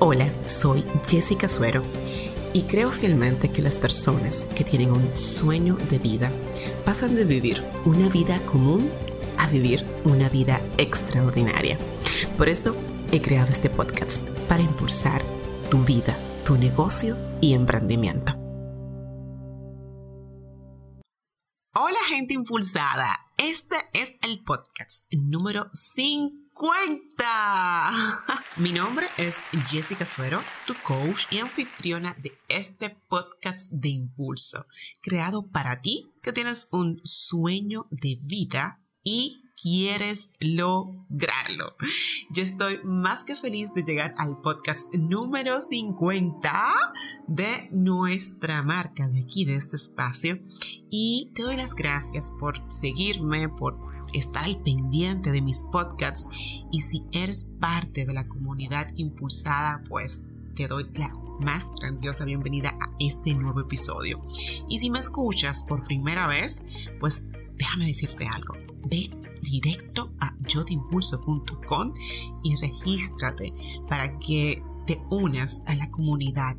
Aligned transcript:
Hola, 0.00 0.32
soy 0.46 0.84
Jessica 1.08 1.48
Suero 1.48 1.82
y 2.52 2.62
creo 2.62 2.92
fielmente 2.92 3.50
que 3.50 3.62
las 3.62 3.80
personas 3.80 4.46
que 4.54 4.62
tienen 4.62 4.92
un 4.92 5.16
sueño 5.16 5.74
de 5.74 5.98
vida 5.98 6.30
pasan 6.84 7.16
de 7.16 7.24
vivir 7.24 7.64
una 7.84 8.08
vida 8.08 8.38
común 8.46 8.88
a 9.38 9.48
vivir 9.48 9.84
una 10.04 10.28
vida 10.28 10.60
extraordinaria. 10.76 11.78
Por 12.36 12.48
eso 12.48 12.76
he 13.10 13.20
creado 13.20 13.50
este 13.50 13.70
podcast 13.70 14.24
para 14.48 14.62
impulsar 14.62 15.20
tu 15.68 15.78
vida, 15.78 16.16
tu 16.46 16.56
negocio 16.56 17.16
y 17.40 17.54
emprendimiento. 17.54 18.34
Hola 21.74 21.98
gente 22.08 22.34
impulsada, 22.34 23.18
este 23.36 23.76
es 23.92 24.14
el 24.22 24.44
podcast 24.44 25.12
número 25.12 25.68
5 25.72 26.47
cuenta. 26.58 28.24
Mi 28.56 28.72
nombre 28.72 29.06
es 29.16 29.40
Jessica 29.68 30.04
Suero, 30.04 30.42
tu 30.66 30.74
coach 30.82 31.26
y 31.30 31.38
anfitriona 31.38 32.16
de 32.20 32.36
este 32.48 32.90
podcast 33.08 33.70
de 33.70 33.90
impulso, 33.90 34.66
creado 35.00 35.46
para 35.46 35.80
ti 35.80 36.10
que 36.20 36.32
tienes 36.32 36.68
un 36.72 37.00
sueño 37.04 37.86
de 37.90 38.18
vida 38.20 38.80
y 39.04 39.44
quieres 39.62 40.30
lograrlo. 40.40 41.76
Yo 42.30 42.42
estoy 42.42 42.80
más 42.82 43.24
que 43.24 43.36
feliz 43.36 43.72
de 43.74 43.84
llegar 43.84 44.14
al 44.18 44.40
podcast 44.40 44.92
número 44.94 45.60
50 45.60 46.52
de 47.28 47.68
nuestra 47.70 48.62
marca 48.62 49.06
de 49.08 49.20
aquí, 49.20 49.44
de 49.44 49.54
este 49.54 49.76
espacio. 49.76 50.40
Y 50.90 51.30
te 51.36 51.42
doy 51.42 51.56
las 51.56 51.74
gracias 51.74 52.32
por 52.38 52.60
seguirme, 52.70 53.48
por 53.48 53.97
estar 54.12 54.44
al 54.44 54.56
pendiente 54.58 55.32
de 55.32 55.42
mis 55.42 55.62
podcasts 55.62 56.28
y 56.70 56.80
si 56.80 57.04
eres 57.12 57.50
parte 57.60 58.04
de 58.04 58.14
la 58.14 58.26
comunidad 58.26 58.88
impulsada, 58.96 59.82
pues 59.88 60.24
te 60.54 60.66
doy 60.66 60.88
la 60.94 61.12
más 61.40 61.70
grandiosa 61.80 62.24
bienvenida 62.24 62.70
a 62.70 62.90
este 62.98 63.34
nuevo 63.34 63.60
episodio. 63.60 64.20
Y 64.68 64.78
si 64.78 64.90
me 64.90 64.98
escuchas 64.98 65.62
por 65.62 65.84
primera 65.84 66.26
vez, 66.26 66.64
pues 66.98 67.28
déjame 67.56 67.86
decirte 67.86 68.26
algo. 68.26 68.54
Ve 68.88 69.10
directo 69.42 70.12
a 70.20 70.34
yotimpulso.com 70.46 71.94
y 72.42 72.56
regístrate 72.56 73.52
para 73.88 74.18
que 74.18 74.62
te 74.86 75.00
unas 75.10 75.62
a 75.66 75.74
la 75.74 75.90
comunidad 75.90 76.56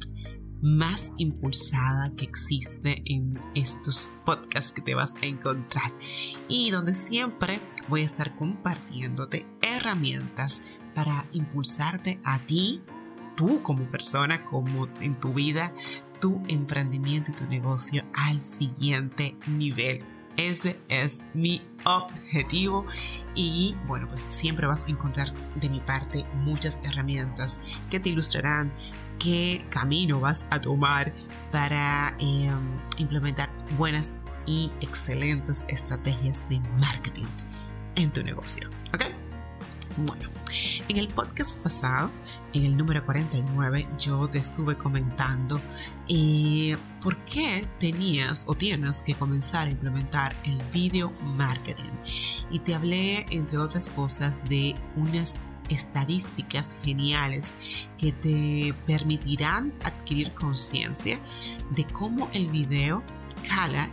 más 0.62 1.12
impulsada 1.18 2.14
que 2.16 2.26
existe 2.26 3.02
en 3.06 3.40
estos 3.56 4.14
podcasts 4.26 4.74
que 4.74 4.82
te 4.82 4.96
vas 4.96 5.16
a 5.22 5.26
encontrar 5.26 5.92
y 6.48 6.72
donde 6.72 6.94
siempre 6.94 7.60
voy 7.88 8.02
a 8.02 8.06
estar 8.06 8.36
compartiéndote 8.36 9.46
herramientas 9.62 10.64
para 10.94 11.26
impulsarte 11.32 12.20
a 12.24 12.40
ti, 12.40 12.82
tú 13.36 13.62
como 13.62 13.90
persona, 13.90 14.46
como 14.46 14.88
en 15.00 15.16
tu 15.16 15.34
vida, 15.34 15.74
tu 16.20 16.42
emprendimiento 16.48 17.32
y 17.32 17.36
tu 17.36 17.46
negocio 17.46 18.04
al 18.14 18.44
siguiente 18.44 19.38
nivel. 19.48 20.04
Ese 20.40 20.80
es 20.88 21.22
mi 21.34 21.62
objetivo 21.84 22.86
y 23.36 23.76
bueno, 23.88 24.08
pues 24.08 24.22
siempre 24.30 24.68
vas 24.68 24.86
a 24.86 24.88
encontrar 24.88 25.34
de 25.56 25.70
mi 25.70 25.82
parte 25.82 26.26
muchas 26.34 26.80
herramientas 26.86 27.62
que 27.90 28.00
te 28.00 28.08
ilustrarán 28.08 28.72
qué 29.20 29.66
camino 29.70 30.22
vas 30.22 30.46
a 30.50 30.62
tomar 30.62 31.12
para 31.52 32.16
em, 32.20 32.58
implementar 33.00 33.50
buenas 33.78 34.14
y 34.46 34.72
excelentes 34.80 35.66
estrategias 35.68 36.42
de 36.48 36.62
marketing 36.80 37.28
en 37.98 38.10
tu 38.10 38.24
negocio. 38.24 38.70
¿Ok? 38.94 39.19
Bueno, 40.06 40.30
en 40.88 40.96
el 40.96 41.10
podcast 41.10 41.62
pasado, 41.62 42.10
en 42.54 42.64
el 42.64 42.78
número 42.78 43.04
49, 43.06 43.86
yo 43.98 44.30
te 44.30 44.38
estuve 44.38 44.78
comentando 44.78 45.60
eh, 46.08 46.78
por 47.02 47.18
qué 47.26 47.68
tenías 47.80 48.46
o 48.48 48.56
tienes 48.56 49.02
que 49.02 49.14
comenzar 49.14 49.68
a 49.68 49.72
implementar 49.72 50.34
el 50.46 50.58
video 50.72 51.12
marketing. 51.22 51.92
Y 52.50 52.60
te 52.60 52.76
hablé, 52.76 53.26
entre 53.30 53.58
otras 53.58 53.90
cosas, 53.90 54.42
de 54.48 54.74
unas 54.96 55.40
estadísticas 55.68 56.74
geniales 56.82 57.54
que 57.98 58.14
te 58.14 58.74
permitirán 58.88 59.74
adquirir 59.84 60.32
conciencia 60.32 61.20
de 61.72 61.84
cómo 61.86 62.30
el 62.34 62.50
video 62.50 63.04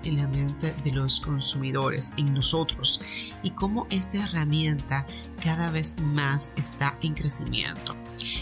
en 0.05 0.17
la 0.17 0.29
mente 0.29 0.75
de 0.85 0.93
los 0.93 1.21
consumidores, 1.21 2.13
en 2.17 2.35
nosotros, 2.35 3.01
y 3.43 3.51
cómo 3.51 3.87
esta 3.91 4.25
herramienta 4.25 5.07
cada 5.43 5.71
vez 5.71 5.97
más 6.01 6.53
está 6.57 6.99
en 7.03 7.15
crecimiento. 7.15 7.97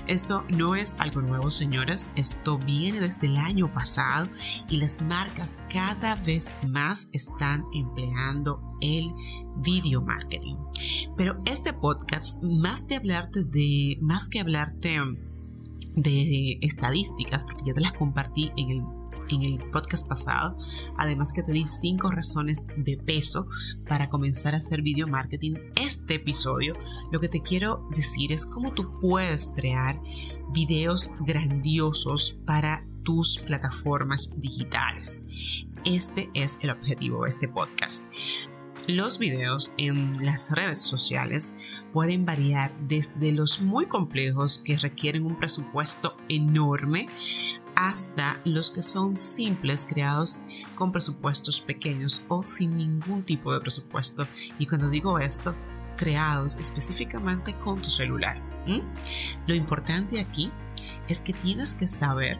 Esto 0.06 0.44
no 0.50 0.74
es 0.74 0.94
algo 0.98 1.22
nuevo, 1.22 1.50
señores, 1.50 2.10
esto 2.16 2.58
viene 2.58 3.00
desde 3.00 3.26
el 3.26 3.36
año 3.36 3.72
pasado 3.72 4.28
y 4.68 4.78
las 4.78 5.00
marcas 5.02 5.58
cada 5.72 6.14
vez 6.16 6.52
más 6.66 7.08
están 7.12 7.64
empleando 7.72 8.60
el 8.80 9.12
video 9.56 10.02
marketing. 10.02 10.56
Pero 11.16 11.40
este 11.46 11.72
podcast, 11.72 12.42
más 12.42 12.86
de 12.86 12.96
hablarte 12.96 13.44
de, 13.44 13.98
más 14.00 14.28
que 14.28 14.40
hablarte 14.40 15.00
de 15.94 16.58
estadísticas, 16.60 17.44
porque 17.44 17.62
ya 17.66 17.74
te 17.74 17.80
las 17.80 17.92
compartí 17.92 18.50
en 18.56 18.70
el 18.70 18.82
en 19.30 19.42
el 19.42 19.58
podcast 19.70 20.08
pasado. 20.08 20.56
Además 20.96 21.32
que 21.32 21.42
te 21.42 21.52
di 21.52 21.66
cinco 21.66 22.08
razones 22.08 22.66
de 22.76 22.96
peso 22.96 23.46
para 23.88 24.08
comenzar 24.08 24.54
a 24.54 24.58
hacer 24.58 24.82
video 24.82 25.06
marketing. 25.06 25.54
Este 25.76 26.14
episodio 26.14 26.76
lo 27.10 27.20
que 27.20 27.28
te 27.28 27.42
quiero 27.42 27.88
decir 27.94 28.32
es 28.32 28.46
cómo 28.46 28.72
tú 28.72 29.00
puedes 29.00 29.52
crear 29.54 30.00
videos 30.52 31.10
grandiosos 31.20 32.36
para 32.46 32.86
tus 33.02 33.38
plataformas 33.38 34.40
digitales. 34.40 35.22
Este 35.84 36.30
es 36.34 36.58
el 36.62 36.70
objetivo 36.70 37.24
de 37.24 37.30
este 37.30 37.48
podcast. 37.48 38.10
Los 38.86 39.18
videos 39.18 39.72
en 39.78 40.22
las 40.24 40.50
redes 40.50 40.78
sociales 40.78 41.56
pueden 41.94 42.26
variar 42.26 42.70
desde 42.86 43.32
los 43.32 43.62
muy 43.62 43.86
complejos 43.86 44.62
que 44.62 44.76
requieren 44.76 45.24
un 45.24 45.38
presupuesto 45.38 46.16
enorme 46.28 47.08
hasta 47.76 48.40
los 48.44 48.70
que 48.70 48.82
son 48.82 49.16
simples 49.16 49.86
creados 49.88 50.40
con 50.74 50.92
presupuestos 50.92 51.60
pequeños 51.60 52.24
o 52.28 52.42
sin 52.42 52.76
ningún 52.76 53.22
tipo 53.22 53.52
de 53.52 53.60
presupuesto. 53.60 54.26
Y 54.58 54.66
cuando 54.66 54.88
digo 54.90 55.18
esto, 55.18 55.54
creados 55.96 56.56
específicamente 56.56 57.52
con 57.54 57.80
tu 57.80 57.90
celular. 57.90 58.40
Lo 59.46 59.54
importante 59.54 60.20
aquí 60.20 60.50
es 61.08 61.20
que 61.20 61.32
tienes 61.32 61.74
que 61.74 61.86
saber 61.86 62.38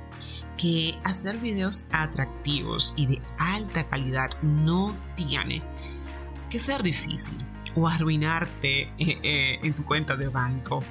que 0.57 0.99
hacer 1.05 1.37
videos 1.39 1.87
atractivos 1.91 2.95
y 2.97 3.07
de 3.07 3.23
alta 3.39 3.87
calidad 3.89 4.31
no 4.43 4.95
tiene 5.17 5.63
que 6.49 6.59
ser 6.59 6.83
difícil 6.83 7.37
o 7.75 7.89
arruinarte 7.89 8.83
eh, 8.83 9.19
eh, 9.23 9.59
en 9.63 9.75
tu 9.75 9.85
cuenta 9.85 10.17
de 10.17 10.29
banco, 10.29 10.83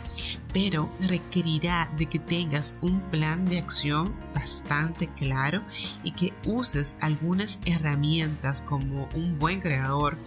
pero 0.54 0.92
requerirá 1.08 1.90
de 1.98 2.06
que 2.08 2.20
tengas 2.20 2.78
un 2.82 3.00
plan 3.10 3.46
de 3.46 3.60
acción 3.60 4.14
bastante 4.34 5.08
claro 5.08 5.64
y 6.04 6.12
que 6.12 6.34
uses 6.46 6.98
algunas 7.02 7.60
herramientas 7.66 8.62
como 8.62 9.08
un 9.16 9.40
buen 9.40 9.62
creador 9.62 10.18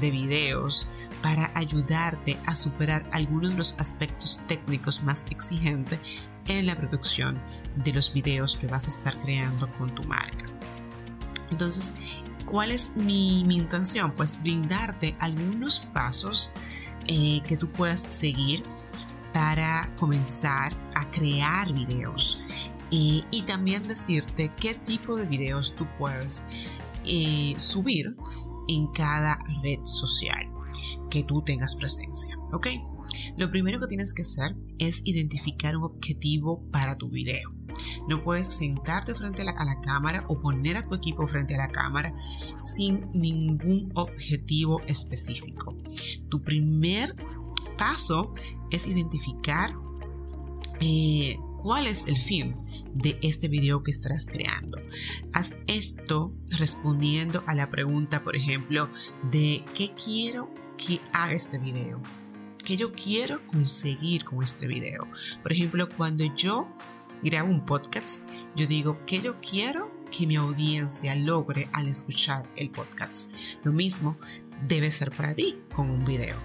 de 0.00 0.10
videos 0.10 0.92
para 1.22 1.50
ayudarte 1.54 2.36
a 2.46 2.54
superar 2.54 3.04
algunos 3.12 3.52
de 3.52 3.58
los 3.58 3.78
aspectos 3.78 4.40
técnicos 4.46 5.02
más 5.02 5.24
exigentes 5.30 5.98
en 6.46 6.66
la 6.66 6.76
producción 6.76 7.40
de 7.76 7.92
los 7.92 8.12
videos 8.12 8.56
que 8.56 8.66
vas 8.66 8.86
a 8.86 8.90
estar 8.90 9.18
creando 9.20 9.72
con 9.74 9.94
tu 9.94 10.02
marca. 10.04 10.46
Entonces, 11.50 11.94
¿Cuál 12.46 12.70
es 12.70 12.96
mi, 12.96 13.40
intención? 13.40 14.12
Pues 14.12 14.40
brindarte 14.40 15.16
algunos 15.18 15.80
pasos 15.92 16.52
eh, 17.06 17.40
que 17.46 17.56
tú 17.56 17.68
puedas 17.70 18.02
seguir 18.02 18.62
para 19.32 19.94
comenzar 19.98 20.72
a 20.94 21.10
crear 21.10 21.72
videos 21.72 22.40
y 22.88 23.42
también 23.46 23.88
decirte 23.88 24.52
qué 24.58 24.74
tipo 24.74 25.16
de 25.16 25.26
videos 25.26 25.74
tú 25.74 25.86
puedes 25.98 26.44
eh, 27.04 27.54
subir 27.56 28.16
en 28.68 28.88
cada 28.88 29.38
red 29.62 29.78
social 29.84 30.48
que 31.08 31.22
tú 31.22 31.42
tengas 31.42 31.76
presencia, 31.76 32.36
¿ok? 32.52 32.66
Lo 33.36 33.50
primero 33.50 33.78
que 33.78 33.86
tienes 33.86 34.12
que 34.12 34.22
hacer 34.22 34.56
es 34.78 35.02
identificar 35.04 35.76
un 35.76 35.84
objetivo 35.84 36.68
para 36.72 36.96
tu 36.96 37.08
video. 37.08 37.50
No 38.08 38.22
puedes 38.22 38.48
sentarte 38.48 39.14
frente 39.14 39.42
a 39.42 39.44
la, 39.44 39.80
cámara 39.80 40.24
o 40.28 40.40
poner 40.40 40.76
a 40.76 40.86
tu 40.86 40.94
equipo 40.94 41.26
frente 41.26 41.54
a 41.54 41.58
la 41.58 41.68
cámara 41.68 42.14
sin 42.60 43.10
ningún 43.12 43.90
objetivo 43.94 44.80
específico. 44.86 45.76
Tu 46.28 46.42
primer 46.42 47.14
paso 47.76 48.34
es 48.70 48.86
identificar 48.86 49.74
eh, 50.80 51.38
cuál 51.56 51.86
es 51.86 52.06
el 52.06 52.16
fin 52.16 52.54
de 52.94 53.18
este 53.22 53.48
video 53.48 53.82
que 53.82 53.90
estarás 53.90 54.26
creando. 54.26 54.78
Haz 55.32 55.56
esto 55.66 56.32
respondiendo 56.50 57.42
a 57.46 57.54
la 57.54 57.70
pregunta, 57.70 58.22
por 58.22 58.36
ejemplo, 58.36 58.88
de 59.30 59.64
qué 59.74 59.92
quiero 59.92 60.48
que 60.76 61.00
haga 61.12 61.32
este 61.32 61.58
video. 61.58 62.00
¿Qué 62.64 62.76
yo 62.76 62.92
quiero 62.92 63.46
conseguir 63.46 64.24
con 64.24 64.42
este 64.42 64.66
video? 64.66 65.06
Por 65.42 65.52
ejemplo, 65.52 65.88
cuando 65.88 66.24
yo 66.34 66.68
grabo 67.22 67.50
un 67.50 67.64
podcast, 67.64 68.22
yo 68.54 68.66
digo 68.66 68.98
que 69.06 69.20
yo 69.20 69.40
quiero 69.40 69.90
que 70.10 70.26
mi 70.26 70.36
audiencia 70.36 71.14
logre 71.14 71.68
al 71.72 71.88
escuchar 71.88 72.48
el 72.56 72.70
podcast. 72.70 73.32
Lo 73.64 73.72
mismo 73.72 74.16
debe 74.68 74.90
ser 74.90 75.10
para 75.10 75.34
ti 75.34 75.58
con 75.72 75.90
un 75.90 76.04
video. 76.04 76.36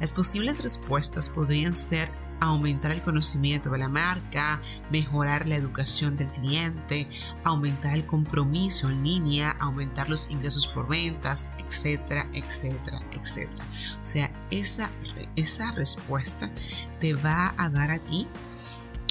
Las 0.00 0.12
posibles 0.12 0.62
respuestas 0.62 1.28
podrían 1.28 1.74
ser 1.74 2.10
aumentar 2.40 2.90
el 2.90 3.02
conocimiento 3.02 3.70
de 3.70 3.78
la 3.78 3.88
marca, 3.88 4.62
mejorar 4.90 5.46
la 5.46 5.56
educación 5.56 6.16
del 6.16 6.28
cliente, 6.28 7.08
aumentar 7.44 7.92
el 7.92 8.06
compromiso 8.06 8.88
en 8.88 9.04
línea, 9.04 9.50
aumentar 9.60 10.08
los 10.08 10.30
ingresos 10.30 10.66
por 10.66 10.88
ventas, 10.88 11.50
etcétera, 11.58 12.28
etcétera, 12.32 13.00
etcétera. 13.12 13.64
O 14.00 14.04
sea, 14.04 14.32
esa, 14.50 14.90
esa 15.36 15.72
respuesta 15.72 16.50
te 16.98 17.12
va 17.14 17.54
a 17.58 17.68
dar 17.68 17.90
a 17.90 17.98
ti 17.98 18.26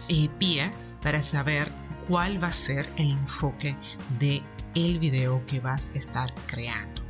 eh, 0.07 0.27
para 1.01 1.21
saber 1.21 1.71
cuál 2.07 2.41
va 2.41 2.47
a 2.47 2.53
ser 2.53 2.87
el 2.97 3.11
enfoque 3.11 3.75
de 4.19 4.41
el 4.75 4.99
video 4.99 5.45
que 5.45 5.59
vas 5.59 5.91
a 5.93 5.97
estar 5.97 6.33
creando. 6.47 7.01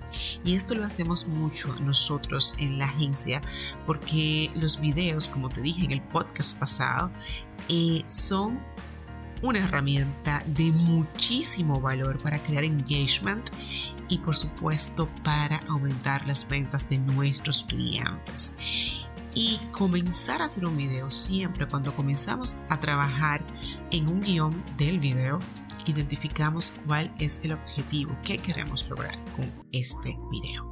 Y 0.44 0.56
esto 0.56 0.76
lo 0.76 0.86
hacemos 0.86 1.28
mucho 1.28 1.76
nosotros 1.82 2.56
en 2.58 2.80
la 2.80 2.86
agencia 2.86 3.42
porque 3.86 4.50
los 4.56 4.80
videos, 4.80 5.28
como 5.28 5.50
te 5.50 5.62
dije 5.62 5.86
en 5.86 5.92
el 5.92 6.02
podcast 6.02 6.58
pasado, 6.58 7.12
eh, 7.68 8.04
son 8.08 8.60
una 9.42 9.60
herramienta 9.60 10.44
de 10.48 10.72
muchísimo 10.72 11.80
valor 11.80 12.20
para 12.22 12.40
crear 12.40 12.64
engagement 12.64 13.50
y 14.10 14.18
por 14.18 14.36
supuesto 14.36 15.08
para 15.24 15.58
aumentar 15.70 16.28
las 16.28 16.48
ventas 16.48 16.90
de 16.90 16.98
nuestros 16.98 17.64
clientes. 17.64 18.56
Y 19.36 19.58
comenzar 19.72 20.42
a 20.42 20.46
hacer 20.46 20.66
un 20.66 20.76
video 20.76 21.10
siempre 21.10 21.68
cuando 21.68 21.96
comenzamos 21.96 22.58
a 22.70 22.80
trabajar 22.80 23.46
en 23.92 24.08
un 24.08 24.20
guion 24.20 24.64
del 24.78 25.00
video 25.00 25.40
identificamos 25.90 26.74
cuál 26.86 27.14
es 27.20 27.40
el 27.44 27.54
objetivo 27.54 28.16
que 28.24 28.38
queremos 28.38 28.88
lograr 28.90 29.18
con 29.36 29.52
este 29.72 30.18
video. 30.32 30.66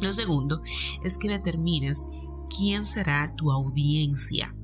Lo 0.00 0.12
segundo 0.12 0.62
es 1.04 1.18
que 1.18 1.28
determines 1.28 2.02
quién 2.56 2.84
será 2.84 3.34
tu 3.36 3.50
audiencia. 3.50 4.54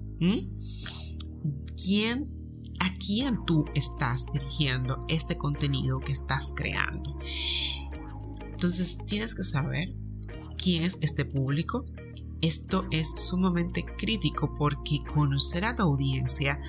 ¿Quién, 1.76 2.28
a 2.80 2.92
quién 2.98 3.44
tú 3.46 3.64
estás 3.74 4.26
dirigiendo 4.32 4.98
este 5.08 5.36
contenido 5.36 6.00
que 6.00 6.12
estás 6.12 6.52
creando. 6.56 7.18
Entonces 8.50 8.98
tienes 9.06 9.34
que 9.34 9.44
saber 9.44 9.94
quién 10.56 10.82
es 10.82 10.98
este 11.00 11.24
público. 11.24 11.84
Esto 12.40 12.86
es 12.90 13.10
sumamente 13.10 13.84
crítico 13.84 14.54
porque 14.56 15.00
conocer 15.12 15.64
a 15.64 15.74
tu 15.74 15.82
audiencia 15.82 16.60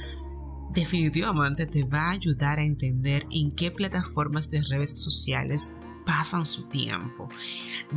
definitivamente 0.73 1.65
te 1.65 1.83
va 1.83 2.07
a 2.07 2.11
ayudar 2.11 2.59
a 2.59 2.63
entender 2.63 3.25
en 3.31 3.51
qué 3.51 3.71
plataformas 3.71 4.49
de 4.49 4.61
redes 4.61 4.99
sociales 4.99 5.75
pasan 6.05 6.45
su 6.45 6.67
tiempo, 6.69 7.29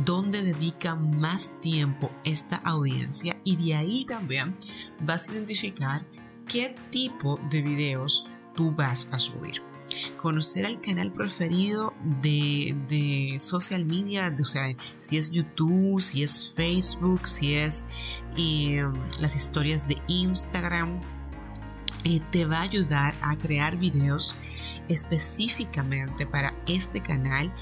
dónde 0.05 0.43
dedica 0.43 0.93
más 0.93 1.59
tiempo 1.61 2.11
esta 2.23 2.57
audiencia 2.57 3.35
y 3.43 3.55
de 3.55 3.75
ahí 3.75 4.05
también 4.05 4.55
vas 4.99 5.27
a 5.27 5.31
identificar 5.31 6.05
qué 6.47 6.75
tipo 6.91 7.39
de 7.49 7.61
videos 7.61 8.29
tú 8.55 8.71
vas 8.71 9.07
a 9.11 9.17
subir. 9.17 9.72
Conocer 10.17 10.65
el 10.65 10.81
canal 10.81 11.11
preferido 11.11 11.93
de, 12.21 13.35
social 13.39 13.85
media, 13.85 14.35
o 14.39 14.45
sea, 14.45 14.75
si 14.99 15.17
es 15.17 15.31
YouTube, 15.31 16.01
si 16.01 16.23
es 16.23 16.53
Facebook, 16.55 17.27
si 17.27 17.55
es 17.55 17.85
eh, 18.37 18.83
las 19.19 19.35
historias 19.35 19.87
de 19.87 19.97
Instagram, 20.07 21.01
te 22.31 22.45
va 22.45 22.57
a 22.57 22.61
ayudar 22.61 23.13
a 23.21 23.35
crear 23.37 23.77
videos 23.77 24.35
específicamente 24.89 26.25
para 26.25 26.53
este 26.67 27.01
canal 27.01 27.53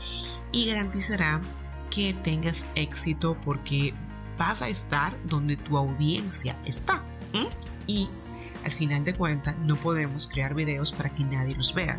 y 0.51 0.67
garantizará 0.67 1.41
que 1.89 2.13
tengas 2.13 2.65
éxito 2.75 3.37
porque 3.43 3.93
vas 4.37 4.61
a 4.61 4.69
estar 4.69 5.15
donde 5.27 5.57
tu 5.57 5.77
audiencia 5.77 6.57
está. 6.65 7.03
Y 7.87 8.09
al 8.63 8.71
final 8.71 9.03
de 9.03 9.13
cuentas 9.13 9.57
no 9.59 9.75
podemos 9.75 10.27
crear 10.27 10.53
videos 10.53 10.91
para 10.91 11.09
que 11.09 11.23
nadie 11.23 11.55
los 11.55 11.73
vea, 11.73 11.97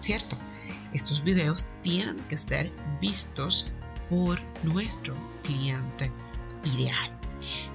¿cierto? 0.00 0.36
Estos 0.92 1.22
videos 1.22 1.66
tienen 1.82 2.16
que 2.28 2.36
ser 2.36 2.72
vistos 3.00 3.70
por 4.08 4.40
nuestro 4.64 5.14
cliente 5.42 6.10
ideal. 6.64 7.10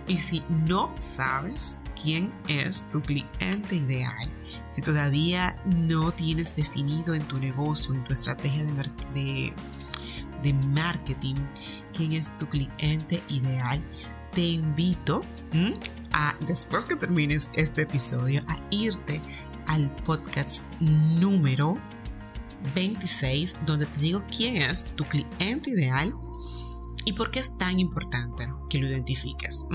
Y 0.07 0.17
si 0.17 0.43
no 0.67 0.93
sabes 0.99 1.79
quién 1.99 2.31
es 2.47 2.89
tu 2.91 3.01
cliente 3.01 3.75
ideal, 3.75 4.29
si 4.71 4.81
todavía 4.81 5.55
no 5.65 6.11
tienes 6.11 6.55
definido 6.55 7.15
en 7.15 7.23
tu 7.23 7.39
negocio, 7.39 7.95
en 7.95 8.03
tu 8.03 8.13
estrategia 8.13 8.63
de, 9.13 9.53
de, 10.43 10.53
marketing, 10.53 11.35
quién 11.93 12.13
es 12.13 12.37
tu 12.37 12.47
cliente 12.47 13.23
ideal, 13.29 13.81
te 14.33 14.41
invito 14.41 15.21
después 16.47 16.85
que 16.85 16.95
termines 16.95 17.51
este 17.55 17.83
episodio, 17.83 18.41
a 18.47 18.57
irte 18.71 19.21
al 19.67 19.93
podcast 20.03 20.63
número 20.79 21.77
26, 22.73 23.55
donde 23.65 23.85
te 23.85 23.99
digo 23.99 24.23
quién 24.35 24.57
es 24.57 24.87
tu 24.95 25.03
cliente 25.05 25.71
ideal 25.71 26.13
y 27.05 27.13
por 27.13 27.31
qué 27.31 27.39
es 27.39 27.57
tan 27.57 27.79
importante 27.79 28.47
que 28.69 28.79
lo 28.79 28.87
identifiques. 28.87 29.67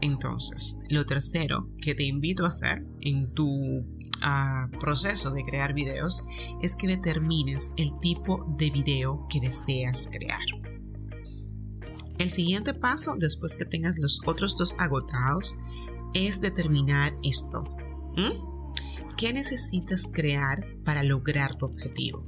Entonces, 0.00 0.80
lo 0.88 1.06
tercero 1.06 1.68
que 1.80 1.94
te 1.94 2.04
invito 2.04 2.44
a 2.44 2.48
hacer 2.48 2.84
en 3.00 3.32
tu 3.34 3.84
ah, 4.22 4.68
proceso 4.80 5.30
de 5.30 5.44
crear 5.44 5.74
videos 5.74 6.26
es 6.60 6.76
que 6.76 6.88
determines 6.88 7.72
el 7.76 7.92
tipo 8.00 8.44
de 8.58 8.70
video 8.70 9.26
que 9.28 9.40
deseas 9.40 10.08
crear. 10.10 10.40
El 12.18 12.30
siguiente 12.30 12.74
paso, 12.74 13.16
después 13.18 13.56
que 13.56 13.64
tengas 13.64 13.98
los 13.98 14.20
otros 14.26 14.56
dos 14.56 14.74
agotados, 14.78 15.56
es 16.14 16.40
determinar 16.40 17.14
esto. 17.22 17.64
¿Qué 19.16 19.32
necesitas 19.32 20.06
crear 20.10 20.66
para 20.84 21.02
lograr 21.02 21.56
tu 21.56 21.66
objetivo? 21.66 22.24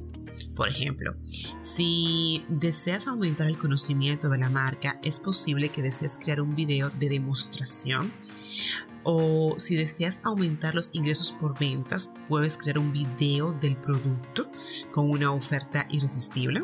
Por 0.56 0.68
ejemplo, 0.68 1.14
si 1.60 2.44
deseas 2.48 3.06
aumentar 3.06 3.46
el 3.46 3.58
conocimiento 3.58 4.28
de 4.28 4.38
la 4.38 4.50
marca, 4.50 5.00
es 5.02 5.20
posible 5.20 5.68
que 5.68 5.82
desees 5.82 6.18
crear 6.18 6.40
un 6.40 6.54
video 6.54 6.90
de 6.90 7.08
demostración. 7.08 8.12
O 9.04 9.54
si 9.58 9.76
deseas 9.76 10.20
aumentar 10.24 10.74
los 10.74 10.94
ingresos 10.94 11.30
por 11.32 11.58
ventas, 11.58 12.14
puedes 12.26 12.56
crear 12.56 12.78
un 12.78 12.92
video 12.92 13.52
del 13.52 13.76
producto 13.76 14.50
con 14.92 15.10
una 15.10 15.30
oferta 15.30 15.86
irresistible. 15.90 16.62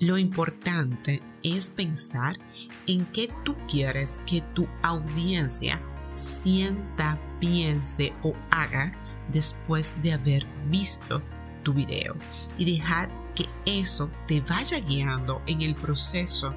Lo 0.00 0.18
importante 0.18 1.22
es 1.42 1.70
pensar 1.70 2.38
en 2.86 3.06
qué 3.06 3.32
tú 3.44 3.54
quieres 3.68 4.20
que 4.26 4.42
tu 4.54 4.66
audiencia 4.82 5.80
sienta, 6.12 7.20
piense 7.40 8.12
o 8.22 8.34
haga 8.50 8.92
después 9.30 9.94
de 10.02 10.12
haber 10.12 10.46
visto 10.68 11.22
tu 11.62 11.72
video 11.72 12.16
y 12.58 12.76
dejar 12.76 13.10
que 13.34 13.46
eso 13.64 14.10
te 14.26 14.40
vaya 14.40 14.80
guiando 14.80 15.42
en 15.46 15.62
el 15.62 15.74
proceso 15.74 16.54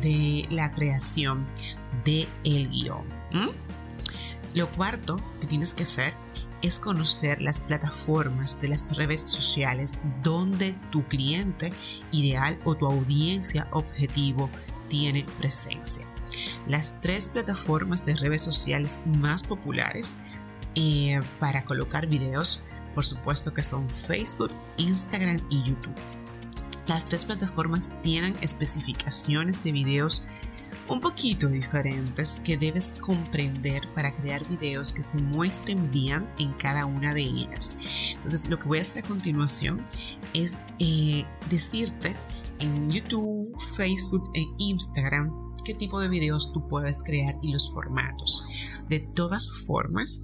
de 0.00 0.46
la 0.50 0.72
creación 0.72 1.46
del 2.04 2.26
el 2.44 2.68
guion. 2.70 3.04
Lo 4.54 4.70
cuarto 4.70 5.20
que 5.40 5.46
tienes 5.46 5.74
que 5.74 5.82
hacer 5.82 6.14
es 6.62 6.78
conocer 6.80 7.42
las 7.42 7.60
plataformas 7.60 8.60
de 8.60 8.68
las 8.68 8.88
redes 8.96 9.22
sociales 9.22 9.98
donde 10.22 10.74
tu 10.90 11.04
cliente 11.08 11.72
ideal 12.12 12.58
o 12.64 12.74
tu 12.74 12.86
audiencia 12.86 13.66
objetivo 13.72 14.48
tiene 14.88 15.26
presencia. 15.38 16.06
Las 16.68 17.00
tres 17.00 17.28
plataformas 17.28 18.06
de 18.06 18.14
redes 18.14 18.42
sociales 18.42 19.00
más 19.18 19.42
populares 19.42 20.18
eh, 20.76 21.20
para 21.40 21.64
colocar 21.64 22.06
videos 22.06 22.62
por 22.94 23.04
supuesto 23.04 23.52
que 23.52 23.62
son 23.62 23.88
Facebook, 23.90 24.52
Instagram 24.76 25.40
y 25.50 25.62
YouTube. 25.64 25.94
Las 26.86 27.04
tres 27.04 27.24
plataformas 27.24 27.90
tienen 28.02 28.36
especificaciones 28.40 29.62
de 29.64 29.72
videos 29.72 30.24
un 30.88 31.00
poquito 31.00 31.48
diferentes 31.48 32.40
que 32.40 32.56
debes 32.56 32.94
comprender 33.00 33.82
para 33.94 34.12
crear 34.12 34.46
videos 34.48 34.92
que 34.92 35.02
se 35.02 35.16
muestren 35.18 35.90
bien 35.90 36.28
en 36.38 36.52
cada 36.54 36.86
una 36.86 37.14
de 37.14 37.22
ellas. 37.22 37.76
Entonces 38.12 38.48
lo 38.48 38.58
que 38.58 38.68
voy 38.68 38.78
a 38.78 38.82
hacer 38.82 39.04
a 39.04 39.08
continuación 39.08 39.86
es 40.32 40.58
eh, 40.78 41.24
decirte 41.48 42.14
en 42.60 42.90
YouTube, 42.90 43.56
Facebook 43.76 44.30
e 44.34 44.44
Instagram 44.58 45.54
qué 45.64 45.74
tipo 45.74 46.00
de 46.00 46.08
videos 46.08 46.52
tú 46.52 46.66
puedes 46.68 47.02
crear 47.02 47.36
y 47.42 47.52
los 47.52 47.72
formatos. 47.72 48.46
De 48.88 49.00
todas 49.00 49.48
formas, 49.66 50.22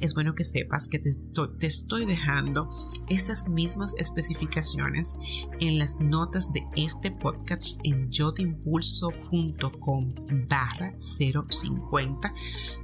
es 0.00 0.14
bueno 0.14 0.34
que 0.34 0.44
sepas 0.44 0.88
que 0.88 0.98
te 0.98 1.66
estoy, 1.66 2.04
dejando 2.04 2.70
estas 3.08 3.48
mismas 3.48 3.94
especificaciones 3.98 5.16
en 5.60 5.78
las 5.78 6.00
notas 6.00 6.52
de 6.52 6.66
este 6.76 7.10
podcast 7.10 7.78
en 7.84 8.10
yotimpulso.com 8.10 10.14
barra 10.48 10.94
050 10.98 12.34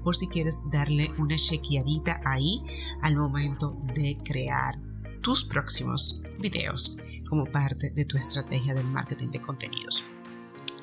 por 0.05 0.17
si 0.17 0.29
quieres 0.29 0.61
darle 0.71 1.11
una 1.19 1.37
chequeadita 1.37 2.21
ahí 2.25 2.63
al 3.03 3.17
momento 3.17 3.77
de 3.95 4.19
crear 4.25 4.79
tus 5.23 5.45
próximos 5.45 6.23
videos 6.39 6.99
como 7.29 7.47
parte 7.47 7.91
de 7.91 8.05
tu 8.05 8.17
estrategia 8.17 8.75
del 8.75 8.87
marketing 8.87 9.29
de 9.29 9.41
contenidos. 9.41 10.05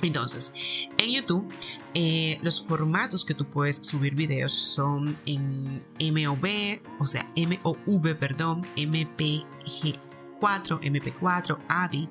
Entonces, 0.04 0.54
en 0.98 1.12
YouTube, 1.12 1.52
eh, 1.94 2.38
los 2.42 2.66
formatos 2.66 3.24
que 3.26 3.34
tú 3.34 3.46
puedes 3.46 3.78
subir 3.78 4.16
videos 4.16 4.52
son 4.52 5.18
en 5.26 5.84
MOV, 6.00 6.82
o 7.00 7.08
sea, 7.08 7.30
MOV, 7.36 8.16
perdón, 8.18 8.64
MPG4, 8.76 10.00
MP4, 10.42 11.58
AVI, 11.70 12.10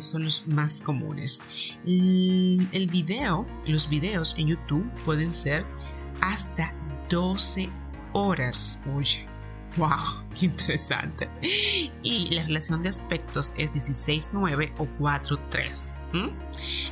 son 0.00 0.24
los 0.24 0.46
más 0.46 0.80
comunes. 0.80 1.42
El, 1.84 2.68
el 2.72 2.86
video, 2.86 3.46
los 3.66 3.88
videos 3.88 4.36
en 4.38 4.48
YouTube 4.48 4.88
pueden 5.04 5.32
ser 5.32 5.66
hasta 6.20 6.72
12 7.10 7.68
horas. 8.12 8.82
Oye, 8.94 9.26
¡Wow! 9.76 10.24
¡Qué 10.34 10.46
interesante! 10.46 11.28
Y 12.02 12.34
la 12.34 12.44
relación 12.44 12.82
de 12.82 12.88
aspectos 12.88 13.52
es 13.58 13.72
16.9 13.72 14.72
o 14.78 14.86
4.3. 14.98 15.95